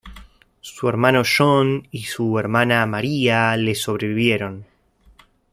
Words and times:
Su 0.61 0.89
hermano 0.89 1.21
John 1.23 1.87
y 1.91 2.05
su 2.05 2.39
hermana 2.39 2.83
Maria 2.87 3.55
le 3.55 3.75
sobrevivieron. 3.75 4.65